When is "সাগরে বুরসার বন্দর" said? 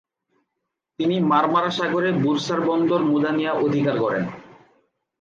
1.77-3.01